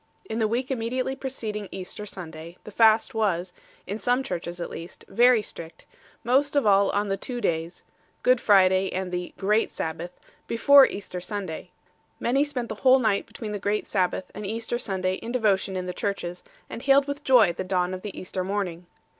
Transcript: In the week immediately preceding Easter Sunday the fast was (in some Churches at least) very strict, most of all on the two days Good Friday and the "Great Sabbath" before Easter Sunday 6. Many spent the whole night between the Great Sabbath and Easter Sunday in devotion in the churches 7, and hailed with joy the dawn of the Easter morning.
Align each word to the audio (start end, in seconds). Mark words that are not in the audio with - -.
In 0.25 0.39
the 0.39 0.47
week 0.47 0.71
immediately 0.71 1.15
preceding 1.15 1.69
Easter 1.71 2.07
Sunday 2.07 2.57
the 2.63 2.71
fast 2.71 3.13
was 3.13 3.53
(in 3.85 3.99
some 3.99 4.23
Churches 4.23 4.59
at 4.59 4.71
least) 4.71 5.05
very 5.07 5.43
strict, 5.43 5.85
most 6.23 6.55
of 6.55 6.65
all 6.65 6.89
on 6.89 7.09
the 7.09 7.17
two 7.17 7.39
days 7.39 7.83
Good 8.23 8.41
Friday 8.41 8.91
and 8.91 9.11
the 9.11 9.31
"Great 9.37 9.69
Sabbath" 9.69 10.19
before 10.47 10.87
Easter 10.87 11.21
Sunday 11.21 11.65
6. 11.65 11.71
Many 12.19 12.43
spent 12.43 12.69
the 12.69 12.75
whole 12.81 12.97
night 12.97 13.27
between 13.27 13.51
the 13.51 13.59
Great 13.59 13.85
Sabbath 13.85 14.31
and 14.33 14.43
Easter 14.43 14.79
Sunday 14.79 15.17
in 15.17 15.31
devotion 15.31 15.75
in 15.75 15.85
the 15.85 15.93
churches 15.93 16.39
7, 16.39 16.51
and 16.71 16.81
hailed 16.81 17.05
with 17.07 17.23
joy 17.23 17.53
the 17.53 17.63
dawn 17.63 17.93
of 17.93 18.01
the 18.01 18.19
Easter 18.19 18.43
morning. 18.43 18.87